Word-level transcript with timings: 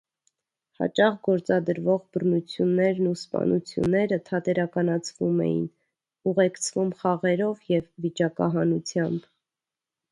Հաճախ 0.79 1.17
գործադրվող 1.27 1.99
բռնություններն 2.15 3.11
ու 3.11 3.19
սպանությունները 3.25 4.19
թատերականացվում 4.31 5.45
էին, 5.49 5.63
ուղեկցվում 6.33 6.93
խաղերով 7.05 7.65
և 7.79 7.89
վիճակահանությամբ։ 8.07 9.33